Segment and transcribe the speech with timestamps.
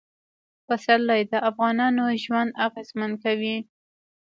[0.67, 3.57] پسرلی د افغانانو ژوند اغېزمن کوي.